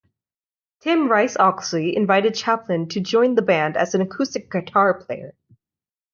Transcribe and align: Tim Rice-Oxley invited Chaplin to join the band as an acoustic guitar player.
Tim 0.81 1.11
Rice-Oxley 1.11 1.95
invited 1.95 2.33
Chaplin 2.33 2.87
to 2.87 2.99
join 2.99 3.35
the 3.35 3.43
band 3.43 3.77
as 3.77 3.93
an 3.93 4.01
acoustic 4.01 4.49
guitar 4.49 4.95
player. 4.99 5.35